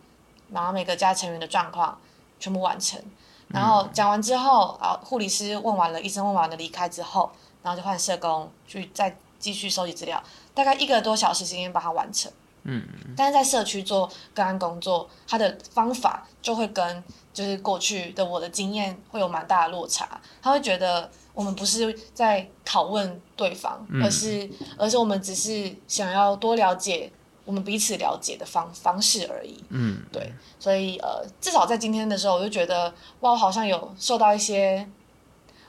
[0.51, 1.99] 然后每个家成员的状况
[2.39, 3.01] 全部完成。
[3.49, 7.31] 然后讲完之后，啊，护理师问完了，医生问完了，离开之后，
[7.63, 10.21] 然后就换社工去再继续收集资料，
[10.53, 12.29] 大概一个多小时时间把它完成。
[12.63, 12.83] 嗯
[13.15, 17.01] 但是在社区做个案工作，他的方法就会跟
[17.37, 20.19] 就是过去的我的经验会有蛮大的落差。
[20.41, 27.11] 他会觉得我们不是在拷问对方，嗯而是而是我们只是想要多了解
[27.45, 29.63] 我们彼此了解的方方式而已。
[29.69, 34.89] 嗯，对，所以呃，至少在今天的时候，我就觉得哇，我好像有受到一些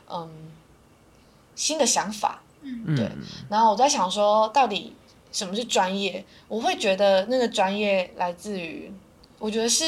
[0.08, 0.50] 嗯
[1.54, 2.40] 新的想法。
[2.62, 3.08] 嗯对
[3.50, 4.96] 然后我在想说，到底
[5.30, 6.24] 什么是专业？
[6.48, 8.90] 我会觉得那个专业来自于，
[9.38, 9.84] 我觉得是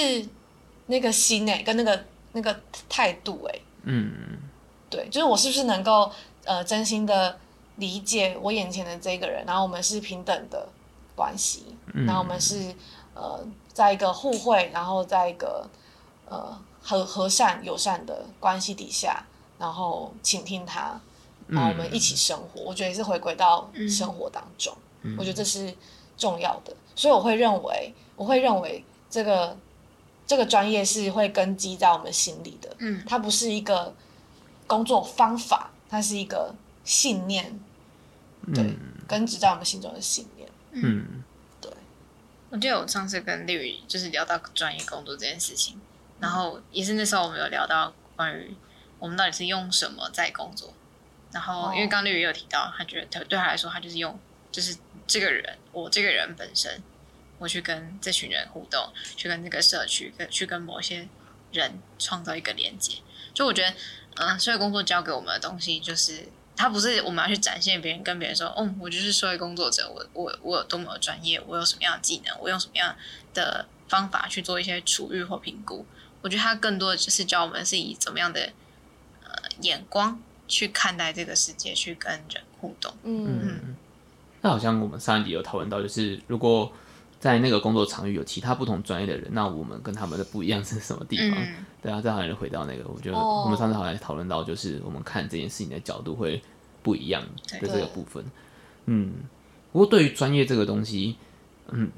[0.90, 4.38] 那个心诶、跟那个那个态度诶、嗯。
[4.90, 6.10] 对，就是我是不是能够
[6.44, 7.38] 呃真心的
[7.76, 10.68] 理解我眼前的这个人，然后我们是平等的
[11.14, 12.04] 关系，嗯。
[12.06, 12.74] 然后我们是
[13.14, 13.38] 呃
[13.72, 15.64] 在一个互惠，然后在一个
[16.28, 19.24] 呃和和善友善的关系底下，
[19.60, 21.00] 然后倾听他，
[21.46, 25.14] 然后我们一起生活，我觉得也是回归到生活当中，嗯。
[25.16, 25.72] 我觉得这是
[26.16, 29.56] 重要的，所以我会认为，我会认为这个
[30.30, 33.02] 这个专业是会根基在我们心里的，嗯。
[33.04, 33.92] 它不是一个
[34.64, 37.58] 工作方法，它是一个信念，
[38.54, 40.48] 对，嗯根植在我们心中的信念。
[40.70, 41.24] 嗯。
[41.60, 41.68] 对，
[42.50, 45.80] 我记得我上次跟丽宇就是聊到专业工作这件事情，
[46.20, 48.54] 然后也是那时候我们有聊到关于
[49.00, 50.72] 我们到底是用什么在工作，
[51.32, 54.16] 然后因为刚刚绿宇也有提到，他觉得对他来说，他就是用
[54.52, 54.76] 就是
[55.08, 56.80] 这个人，我这个人本身，
[57.40, 61.08] 我去跟这群人互动，去跟这个社区，跟去跟某些
[61.50, 62.98] 人创造一个连接。
[63.34, 63.74] 就我觉得，
[64.14, 66.28] 嗯，社会工作教给我们的东西就是。
[66.56, 72.94] 它不是我们要去展现别人，跟别人说，哦，我就是社会工作者，我我我有多么的专业，我有什么样的技能，我用什么样
[73.32, 75.86] 的方法去做一些处遇或评估。
[76.20, 78.52] 我觉得它更多的就是教我们是以怎么样的
[79.24, 82.92] 呃眼光去看待这个世界，去跟人互动。
[83.04, 83.76] 嗯嗯，
[84.42, 86.70] 那好像我们上一集有讨论到，就是如果
[87.20, 91.38] 在那个工作场域有其他不同专业的人，那我们跟他们的不一样是什么地方？
[91.38, 91.66] 嗯。
[91.82, 93.42] 对啊，这好像回到那个，我觉得哦。
[93.44, 96.42] 我们上次好像讨论到，就是我们看这件事情的角度会
[96.82, 97.22] 不一样
[97.60, 98.24] 的这个部分。
[98.84, 99.12] 嗯，
[99.72, 101.16] 不过对于专业这个东西，
[101.70, 101.90] 嗯，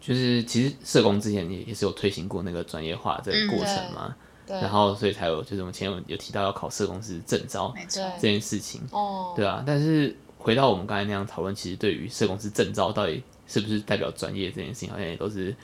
[0.00, 8.80] 就是其实社工之前也也是有推行过那个专业化这个过程嘛，对，然后所以才有就是我们前面有提到要考社工师证照这件事情。
[8.90, 13.22] 哦，对啊，但是回到我们刚才那样讨论，其实对于社工师证照到底
[13.52, 15.54] 是不是代表专业这件事情，好像也都是，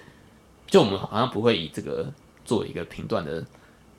[0.66, 2.12] 就我们好像不会以这个
[2.44, 3.42] 做一个评断的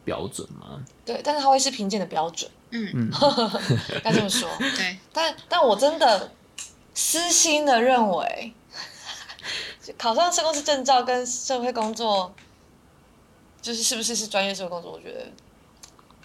[0.06, 0.86] 标准嘛。
[1.04, 3.10] 对，但是它会是评鉴的标准，嗯，
[4.04, 4.48] 该这么说。
[4.60, 6.32] 对， 但但我真的
[6.94, 8.54] 私心的认为，
[9.98, 12.32] 考上社工师证照跟社会工作，
[13.60, 15.26] 就是是不是是专业社会工作，我觉得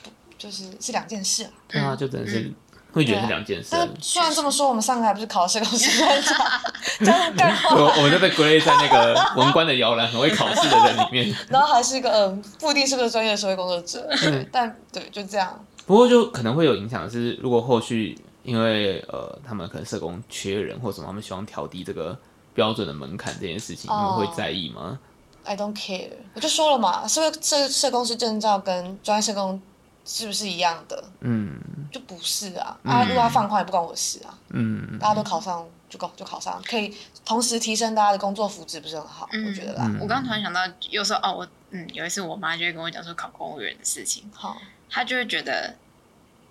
[0.03, 1.51] 不就是是两件事啊。
[1.67, 2.53] 对啊，就等于是
[2.95, 3.69] 会觉得是两件事。
[3.73, 6.35] 但虽然这么说，我们上个还不是考了社工师证照，
[7.01, 11.37] 这样干，我我们就被归类在那个 文官的摇篮很会考试的人里面。
[11.49, 15.63] 然后还是一个嗯，不一定是不是专业的社会工作者，对 但对，就这样。
[15.87, 22.17] 不过就可能会有影响，是如果后续因为呃他们可能社工缺人或什么，他们希望调低这个
[22.55, 24.99] 标准的门槛这件事情，你们哦会在意吗
[25.45, 29.61] ？I don't care，我就说了嘛，社社社工师证照跟专业社工
[30.05, 31.05] 是不是一样的？
[31.21, 31.61] 嗯。
[31.93, 34.99] 就不是啊，啊，如果他放宽也不关我的事啊，嗯。
[34.99, 36.93] 大家都考上就考就考上，可以
[37.25, 39.29] 同时提升大家的工作福祉，不是很好？
[39.33, 39.85] 嗯我觉得啦。
[39.87, 39.99] 嗯。
[40.01, 44.57] 我刚刚突然想到，有时候哦，我嗯有一次我妈就会跟我讲说考公务员的事情，好，
[44.91, 45.77] 她就会觉得，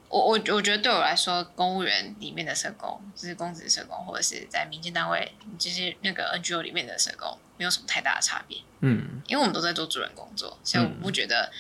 [0.08, 9.22] 我我我觉得对我来说，公务员里面的社工，就是公职社工，或者是在民间单位，就是那个 NGO 里面的社工，没有什么太大的差别，嗯。
[9.28, 11.52] 因为我们都在做助人工作，所以我不觉得。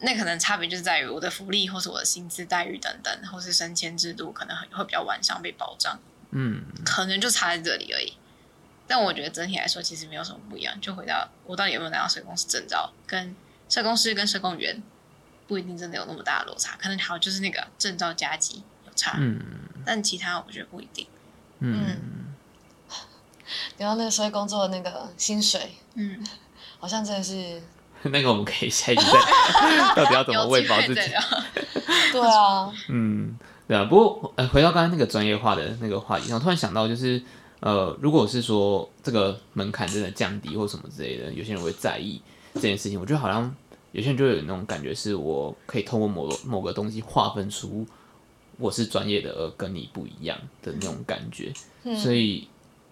[0.00, 5.98] 那可能差别就是在于我的福利，或是我的薪资待遇等等，或是升迁制度可能会比较完善被保障，
[6.30, 8.12] 嗯可能就差在这里而已。
[8.86, 10.80] 但我觉得整体来说其实没有什么不一样。
[10.80, 13.34] 就回到我到底有没有拿到社工师证照，跟
[13.68, 14.82] 社工师跟社工员
[15.46, 19.40] 不一定真的有那么大的落差，可能还有就是那个证照加级有差，嗯，
[19.84, 21.06] 但其他我觉得不一定。
[21.60, 22.34] 嗯，
[23.76, 26.24] 然后那个社会工作的那个薪水，嗯，
[26.78, 27.60] 好像真的是，
[28.10, 31.00] 那个我们可以下一集再， 到底要怎么喂饱自己？
[32.12, 33.84] 对啊，嗯，对啊。
[33.84, 37.22] 不过呃，回到刚才那个专业化的那个话题上，突然想到就是。
[37.60, 42.22] 呃，如果是说这个门槛真的降低或什么之类的，有些人会在意
[42.54, 43.00] 这件事情。
[43.00, 43.52] 我觉得好像
[43.90, 47.84] 有些人就有那种感觉，是我可以通过某某个东西划分出
[48.58, 51.52] 我是专业的，而跟你不一样的那种感觉。
[51.82, 52.46] 嗯、所以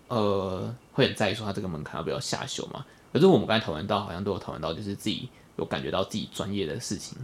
[0.08, 2.84] 呃，会很在意说他这个门槛要不要下修嘛？
[3.12, 7.16] 可是我们刚才讨论到，好像都有讨论到，就是自己有感觉到自己专业的事情。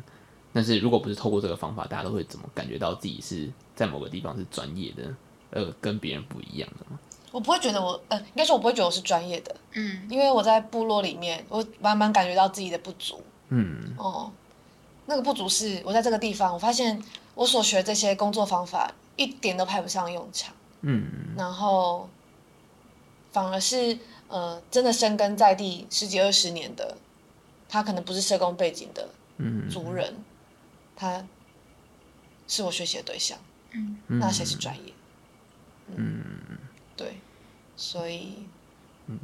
[0.52, 5.14] 但是如果不是透过这个方法，大家都会怎么感觉到自己是在某个地方是专业的，
[5.50, 6.98] 呃，跟别人不一样的吗？
[7.30, 14.30] 我不会觉得我，呃，应该说我不会觉得我是专业的，嗯，因为我在部落里面，我慢慢感觉到自己的不足，嗯，哦，
[15.06, 17.02] 那个不足是我在这个地方，我发现
[17.34, 22.06] 我所学这些工作方法一点都派不上用场，嗯，然后
[23.30, 23.98] 反而是
[24.32, 26.96] 呃，真的深根在地十几二十年的，
[27.68, 30.16] 他可能不是社工背景的，嗯，族人，
[30.96, 31.22] 他
[32.48, 33.38] 是我学习的对象，
[33.72, 34.92] 嗯，那谁是专业？
[35.94, 36.22] 嗯。
[36.96, 37.16] 对，
[37.76, 38.46] 所以，
[39.06, 39.18] 嗯，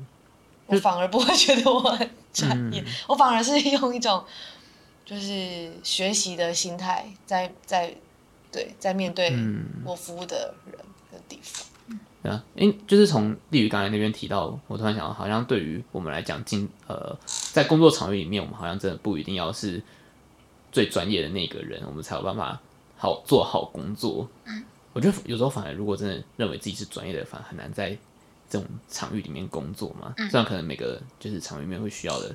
[0.66, 4.24] 我反而不会觉得我很专业，嗯、我反而是用一种
[5.04, 7.94] 就是学习的心态在在
[8.50, 9.32] 对在面对
[9.84, 10.78] 我服务的人
[11.12, 11.67] 的地方。
[12.28, 17.16] 嗯、对啊，因就是从立宇刚才那边提到，我突然想到，好像对于我们来讲，进呃
[17.52, 19.82] 在工作场域里面，我们好像真的不一定要是
[20.70, 22.60] 最专业的那个人，我们才有办法
[22.96, 24.28] 好做好工作。
[24.44, 24.64] 嗯
[24.94, 27.96] 我觉得有时候反而，如果真的认为自己是专业的，反而很难在
[28.50, 30.12] 这种场域里面工作嘛。
[30.16, 32.34] 虽然可能每个就是场域里面会需要的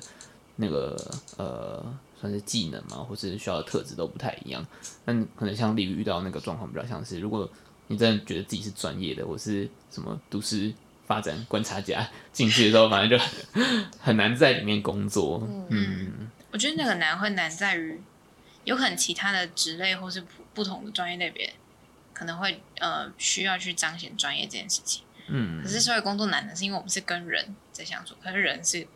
[0.56, 0.96] 那个
[1.36, 1.84] 呃，
[2.18, 4.64] 算是技能嘛，或是需要的特质都不太一样。
[5.04, 7.46] 但可能像立宇遇到那个状况，比较像是，如果
[7.88, 10.72] 你真的觉得自己是专业的，我是什么都市
[11.06, 13.24] 发展观察家进去的时候，反正就
[13.98, 15.42] 很难在里面工作。
[15.48, 18.00] 嗯，嗯，我觉得那个难会难在于，
[18.64, 21.52] 有可能其他的职类或是不不同的专业类别。
[22.14, 28.86] 可能会呃需要去彰显专业这件事情，嗯，可是社会工作难的是因为我们是跟人在相处，可是人是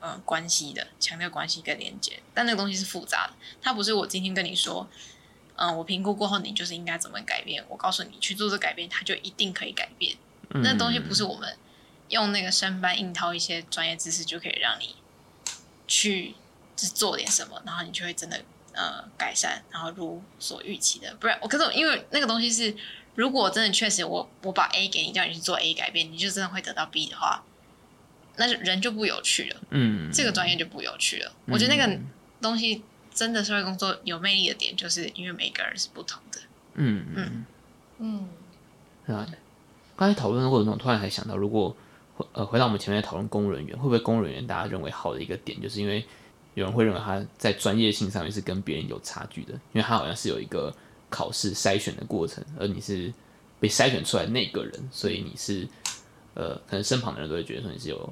[0.00, 4.88] 呃关系的，强调关系跟连接，但那个东西是复杂的，它不是我今天跟你说，
[5.56, 10.16] 嗯、呃，我评估过后你就是应该怎么改变，我告诉你去做这改变，它就一定可以改变，
[10.50, 11.56] 嗯、那东西不是我们
[12.08, 14.96] 用那个生搬硬套一些专业知识就可以让你
[15.86, 16.34] 去
[16.76, 18.40] 就是做点什么，然后你就会真的。
[18.78, 22.76] 呃，改善，然后如所预期的，不然我可是因为那个东西是，
[23.14, 27.42] 如果真的确实我我把 A 给你，叫你去做 A 改变，你就真的会得到 B 的话，
[28.36, 31.32] 那就人就不有趣了，嗯，这个专业就不有趣了。
[31.46, 31.98] 嗯、我觉得那个
[32.42, 32.84] 东西
[33.16, 36.38] 真的社会工作有魅力的点，就是因为每个人是不同的，
[36.74, 37.46] 嗯嗯
[37.98, 38.28] 嗯，
[39.06, 39.26] 是啊。
[39.96, 41.74] 刚才讨论的过程中，突然还想到，如果
[42.32, 46.04] 呃回到我们前面讨论公务人员，会不会公务人员大家认为好的一个点，就是因为。
[46.56, 50.74] 有人会认为他在专业性上面是跟别人有差距的，因为他好像是有一个
[51.10, 53.12] 考试筛选的过程，而你是
[53.60, 55.68] 被筛选出来那个人，所以你是
[56.32, 58.10] 呃，可能身旁的人都会觉得说你是有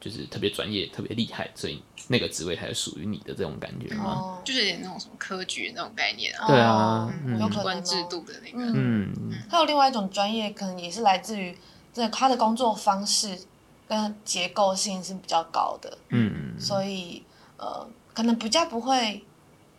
[0.00, 4.04] 就是特别专业、特别厉害，所以那个职位才是属于你的这种感觉吗？
[4.04, 6.46] 哦，就是有点那种什么科举那种概念啊。
[6.46, 8.72] 对啊，嗯，有可关制度的那个。
[8.74, 9.12] 嗯，
[9.50, 11.56] 还有另外一种专业，可能也是来自于
[11.92, 13.38] 这他的工作方式
[13.86, 15.98] 跟结构性是比较高的。
[16.08, 17.22] 嗯，所以。
[17.62, 19.22] 呃，可能比较不会，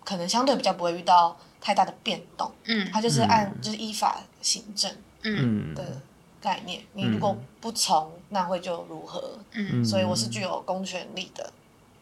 [0.06, 2.52] 可能相对比较不会遇到太大的变动。
[2.66, 4.92] 嗯，他就是按就是依法行政
[5.24, 6.00] 嗯的
[6.42, 6.82] 概念。
[6.82, 9.38] 嗯、你如果不从，那会就如何？
[9.52, 11.54] 嗯，所以我是具有公权力的，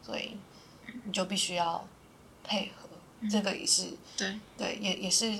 [0.02, 0.36] 所以
[1.04, 1.86] 你就必须要
[2.42, 2.88] 配合。
[3.20, 5.30] 嗯、这个也是对对，也也是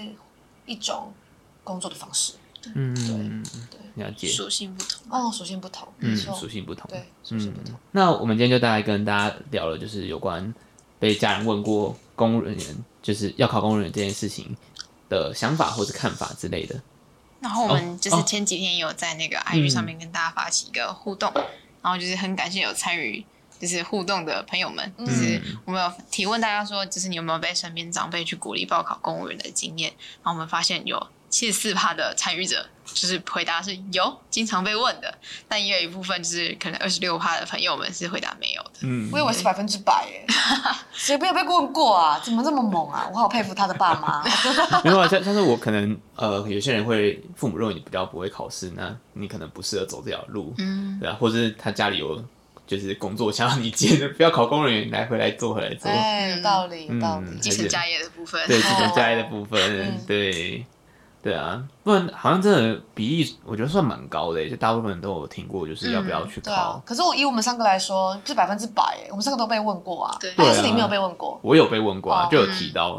[0.66, 1.12] 一种
[1.64, 2.34] 工作的方式。
[2.74, 4.28] 嗯，对对，了解。
[4.28, 7.74] 属性不同哦，属性不同，嗯，属性不同，对，属性不同。
[7.92, 10.54] 那我们今天就大概跟大家聊了，就是有关
[10.98, 14.54] 被家人问过公务人员就是要考公务人员这件事情
[15.08, 16.78] 的想法或者看法之类的。
[17.40, 21.32] 然后我们就是前几天有在那个 IG 上面跟大家发起一个互动，
[21.82, 23.24] 然后就是很感谢有参与
[23.58, 29.92] 就是互动的朋友们，就是我们有提问大家说，就是你有没有被身边长辈去鼓励报考公务员的经验？
[30.22, 31.08] 然后我们发现有。
[31.30, 35.14] 七十四趴的参与者就是回答是有，经常被问的，
[35.48, 38.70] 但也有一部分就是可能二十六趴的朋友们是回答没有的。
[38.80, 40.26] 嗯，我以为是百分之百耶，
[40.92, 42.20] 谁没有被问过啊？
[42.22, 43.08] 怎么这么猛啊？
[43.12, 44.24] 我好佩服他的爸妈。
[44.82, 52.20] 没有啊，但但是我可能呃，有些人会父母认为你比较不会考试，那你可能不适合走这条路，嗯，对啊，或者是他家里有
[52.66, 57.38] 就是工作想要你接的，不要考公务员来回来做回来做，哎，有道理，有道理。
[57.40, 60.66] 继承家业的部分，对，继承家业的部分，对。
[61.22, 66.50] 对啊，不然好像真的比例，我觉得算蛮高的，就大部分人都有听过，就是要不要去考。
[66.50, 70.16] 嗯啊、可是我以我们三个来说，是百分之百，我们三个都被问过啊。
[70.18, 71.38] 对，还是你没有被问过？
[71.42, 72.98] 我有被问过啊，就有提到。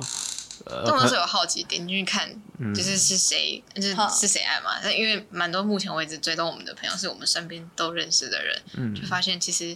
[0.68, 2.30] 嗯、呃，我们是有好奇点进去看，
[2.76, 4.80] 就是是谁，嗯、就是是谁爱嘛？
[4.84, 9.76] 那因为蛮多目前为止追踪我们的朋友，是我们身边都认识的人，嗯，就发现其实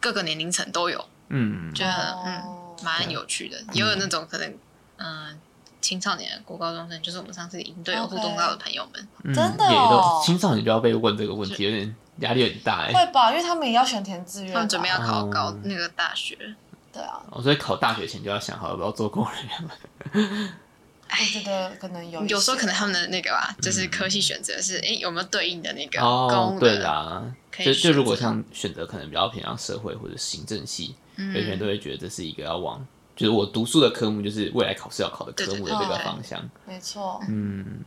[0.00, 2.42] 各个年龄层都有，嗯，就很嗯
[2.82, 4.54] 蛮有趣的，也有那种可能，
[4.98, 5.40] 嗯。
[5.84, 9.32] 呃青少年、国高中生，就是我们上次营队有互动到的朋友们，okay.
[9.32, 10.22] 嗯、真的哦。
[10.24, 12.92] 青少年就要被问这个问题，有点压力很大哎。
[12.92, 16.36] 会吧，因为他们也要选填志愿，他们准备要考高、哦、那个大学。
[16.90, 20.50] 对啊，哦，所以考大学前就要想好要不要做公务人员。
[21.08, 27.22] 哎，我觉得可能有，有时候可能他们的那个吧，就是科系选择是，哎、嗯，有没有对应的那个哦，对啦，
[27.58, 32.84] 就就如果像选择可能比较偏向社会或者行政系，有些人都会觉得这是一个要往。
[33.16, 36.42] 就是我读书的科目，就是未来考试要考的科目的这个方向。
[36.66, 37.20] 没错。
[37.28, 37.80] 嗯，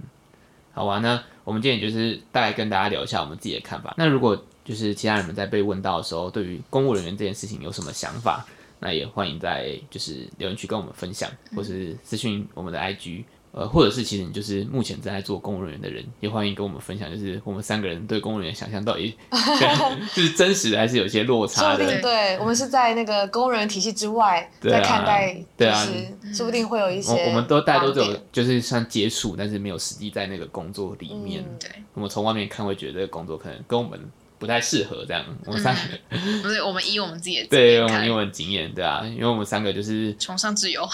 [0.73, 3.93] 好吧，那我们今天就是大概跟大家聊一下我们自己的看法。
[3.97, 8.45] 那如果就是其他人们在被问到的时候，对于公务人员这件事情有什么想法，
[8.80, 13.23] 那也欢迎在就是留言区跟我们分享，或是私讯我们的 IG。
[13.58, 19.16] 呃，或者是其实你就是目前正在做公务人员的人，也欢迎跟我们分享，就是我们三个人对公务人员想象到底
[20.14, 21.78] 就是真实的还是有些落差的。
[21.78, 25.88] 说不定对我们是在那个公务人员体系之外在看待，对啊，
[26.32, 27.30] 说不定会有一些我。
[27.30, 31.43] 我们都大家都有就是算接触，但是没有实际在那个工作里面。
[31.43, 33.99] 嗯、对，我们从外面看会觉得工作可能跟我们。
[34.40, 40.88] 不太适合这样，我们三个、嗯、不是我们以我们自己的对，我们以我们经验对啊，因为我们三个就是崇尚自由，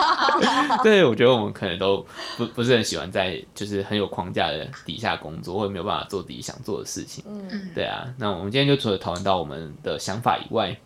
[0.84, 2.06] 对，我觉得我们可能都
[2.36, 8.06] 不不是很喜欢在就是很有框架的底下工作，或者没有办法做自己想做的事情，嗯，对啊。
[8.18, 10.78] 那我们今天就除了讨论到我们的想法以外，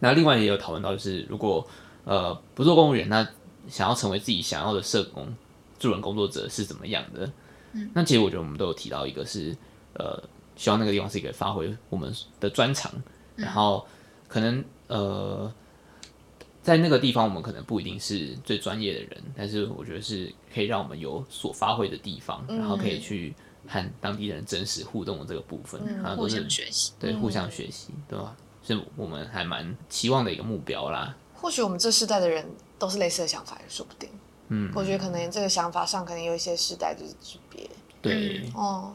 [0.00, 1.64] 那另外也有讨论到就是如果
[2.04, 3.24] 呃不做公务员，那
[3.68, 5.32] 想要成为自己想要的社工
[5.78, 7.30] 助人工作者是怎么样的？
[7.72, 9.56] 嗯，那其实我觉得我们都有提到一个是
[9.92, 10.20] 呃。
[10.56, 12.92] 希望那个地方是一个发挥我们的专长，
[13.36, 13.86] 然后
[14.28, 15.52] 可能呃，
[16.62, 23.34] 在那个地方我们可能不一定是最专业的人，但是我觉得是可以让我们有所发挥的地方，然后可以去
[23.66, 28.36] 和当地人真实互动的这个部分，然后都是互相学习，对，互相学习，对吧？
[28.62, 31.14] 是我们还蛮期望的一个目标啦。
[31.34, 32.46] 或许我们这世代的人
[32.78, 34.08] 都是类似的想法，也说不定。
[34.48, 37.68] 嗯，我觉得可能这个想法上可能有一些世代就是区别。
[38.00, 38.94] 对，哦。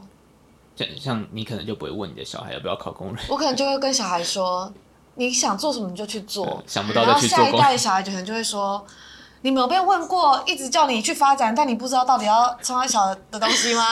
[0.80, 4.72] 像像你可能就不会问你的小孩要不要考公务员，我可能就会跟小孩说，
[5.16, 7.38] 你想做什么你就去做，想不到再去做。
[7.38, 8.86] 然后下一代小孩可能就会说，
[9.42, 13.84] 你没有被问过，一直叫你去发展，但你不知道到底要从小的东西吗？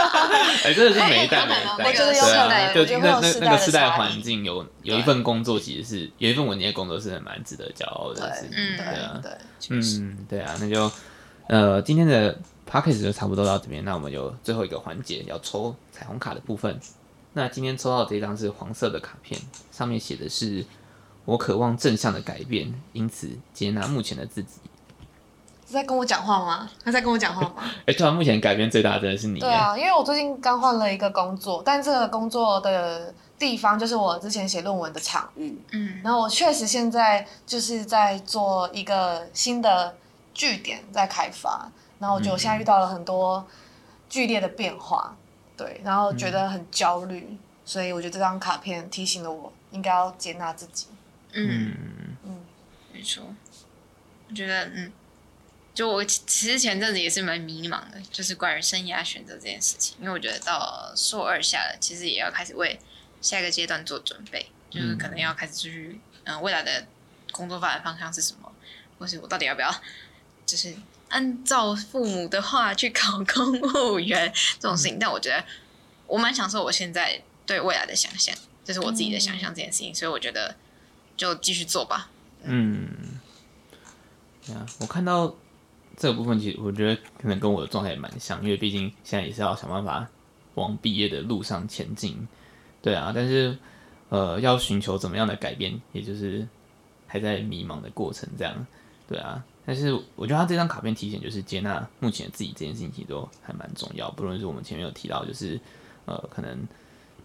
[0.64, 8.50] 哎，真的是每一代每一代，我觉得有可能，就那那那个世代环境有有一份工作，其实是有一份稳定的工作，是很蛮值得骄傲的事情。
[8.56, 9.30] 嗯，对啊，对，
[9.68, 10.90] 嗯，对啊，那就
[11.48, 12.34] 呃今天的。
[12.72, 16.80] Podcast 就差不多到这边，那我们有最后一个环节要抽彩虹卡的部分。
[17.34, 19.38] 那今天抽到的这张是黄色的卡片，
[19.70, 20.64] 上面写的是
[21.26, 24.54] “我渴望正向的改变，因此接纳目前的自己”。
[25.68, 26.70] 是在跟我讲话吗？
[26.82, 27.56] 他在跟我讲话吗？
[27.84, 29.38] 哎、欸，突然目前改变最大的真的是你。
[29.38, 35.54] 对啊，因为我最近刚换了一个工作，但这个工作的地方就是我之前写论文的场域。
[35.72, 39.94] 嗯，然后我确实现在就是在做一个新的
[40.32, 41.70] 据点在开发。
[42.02, 43.46] 然后我觉得我现在遇到了很多
[44.08, 45.16] 剧烈的变化，
[45.56, 50.88] 对，然后觉得很焦虑，嗯、所以我觉得这张卡片提醒了我应该要接纳自己。
[51.30, 51.76] 嗯
[52.24, 52.44] 嗯，
[52.92, 53.22] 没错。
[54.28, 54.92] 我觉得嗯，
[55.72, 62.76] 就我其实前阵子也是蛮迷茫的，就是关于生涯选择这件事情，因为我觉得到硕二下了，其实也要开始为
[63.20, 66.84] 下一个阶段做准备，就是可能要开始去嗯、呃，未来的
[67.30, 68.52] 工作发展方向是什么，
[68.98, 69.72] 或是我到底要不要，
[70.44, 70.74] 就是。
[71.12, 75.44] 按照父母的话去考公务员这种事情，嗯、但我觉得
[76.06, 78.34] 我蛮享受我现在对未来的想象，
[78.64, 80.56] 就是我自己的想象这件事情，嗯、所以我觉得
[81.14, 82.10] 就继续做吧。
[82.44, 82.88] 嗯，
[84.46, 85.34] 对啊，我看到
[85.98, 90.08] 这个部分，其实我觉得可能跟我的状态也蛮像，因为毕竟现在也是要想办法
[90.54, 92.26] 往毕业的路上前进。
[92.80, 93.56] 对啊，但是
[94.08, 96.48] 呃，要寻求怎么样的改变，也就是
[97.06, 98.66] 还在迷茫的过程，这样。
[99.06, 99.44] 对啊。
[99.64, 105.60] 但是我觉得他这张卡片提醒就是接纳目前自己这件事情都还蛮重要，不论是我们前面有提到，就是
[106.04, 106.58] 呃可能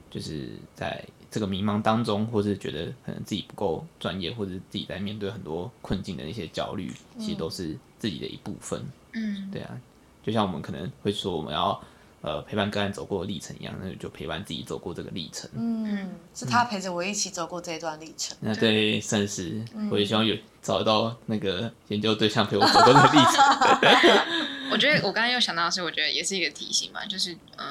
[0.10, 8.82] 就是在这个迷茫当中，或是觉得可能自己不够专业，或者是自己在面对很多困境的那些焦虑，其实都是自己的一部分。
[9.14, 9.80] 嗯，对啊，
[10.24, 11.82] 就像我们可能会说我们要。
[12.22, 15.48] 呃，陪伴个案走过的历程一样，那就陪伴自己走过这个历程。
[15.54, 18.36] 嗯，是他陪着我一起走过这一段历程。
[18.40, 24.70] 那对算是，我也希望有找到那个研究对象陪我走过的历程。
[24.72, 27.66] 我觉得我刚刚又想到的是，我觉得也是一个提醒嘛，就是呃，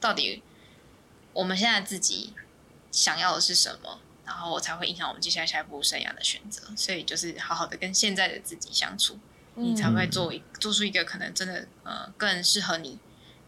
[0.00, 0.42] 到底
[1.32, 2.34] 我们现在自己
[2.90, 6.62] 想要的是什么，然后才会影响我们接下来下一步生涯的选择。
[6.76, 9.16] 所以就是好好的跟现在的自己相处，
[9.54, 12.98] 你才会做一做出一个可能真的呃更适合你。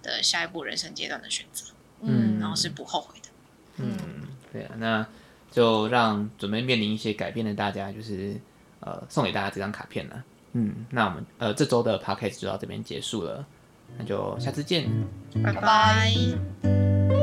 [0.03, 1.67] 的下一步人生阶段的选择，
[2.03, 3.29] 嗯，然后是不后悔的，
[3.77, 3.97] 嗯，
[4.53, 5.07] 对啊，那
[5.51, 8.39] 就让准备面临一些改变的大家，就是
[8.81, 13.45] 呃，送给大家这张卡片了，嗯，那我们呃这周的 podcast 就到这边结束了，
[13.97, 14.89] 那就下次见，
[15.43, 17.18] 拜拜。